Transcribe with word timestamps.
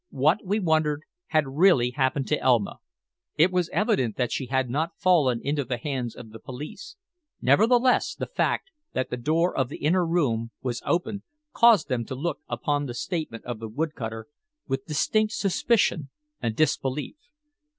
What, 0.09 0.43
we 0.43 0.59
wondered, 0.59 1.03
had 1.27 1.45
really 1.45 1.91
happened 1.91 2.27
to 2.29 2.39
Elma? 2.41 2.77
It 3.35 3.51
was 3.51 3.69
evident 3.69 4.17
that 4.17 4.31
she 4.31 4.47
had 4.47 4.67
not 4.67 4.97
fallen 4.97 5.39
into 5.43 5.63
the 5.63 5.77
hands 5.77 6.15
of 6.15 6.31
the 6.31 6.39
police; 6.39 6.95
nevertheless, 7.39 8.15
the 8.15 8.25
fact 8.25 8.71
that 8.93 9.11
the 9.11 9.15
door 9.17 9.55
of 9.55 9.69
the 9.69 9.77
inner 9.77 10.03
room 10.03 10.49
was 10.63 10.81
open 10.87 11.21
caused 11.53 11.87
them 11.87 12.03
to 12.05 12.15
look 12.15 12.39
upon 12.49 12.87
the 12.87 12.95
statement 12.95 13.45
of 13.45 13.59
the 13.59 13.69
wood 13.69 13.93
cutter 13.93 14.25
with 14.67 14.87
distinct 14.87 15.33
suspicion 15.33 16.09
and 16.41 16.55
disbelief. 16.55 17.17